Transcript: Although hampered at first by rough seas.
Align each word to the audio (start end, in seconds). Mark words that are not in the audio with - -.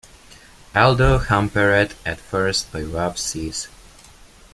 Although 0.73 1.19
hampered 1.19 1.93
at 2.07 2.19
first 2.19 2.71
by 2.71 2.81
rough 2.81 3.19
seas. 3.19 3.67